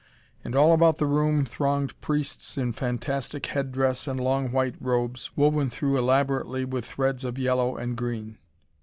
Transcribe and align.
And 0.43 0.55
all 0.55 0.73
about 0.73 0.97
the 0.97 1.05
room 1.05 1.45
thronged 1.45 2.01
priests 2.01 2.57
in 2.57 2.73
fantastic 2.73 3.45
head 3.45 3.71
dress 3.71 4.07
and 4.07 4.19
long 4.19 4.51
white 4.51 4.73
robes, 4.81 5.29
woven 5.37 5.69
through 5.69 5.95
elaborately 5.95 6.65
with 6.65 6.85
threads 6.85 7.23
of 7.23 7.37
yellow 7.37 7.77
and 7.77 7.95
green. 7.95 8.39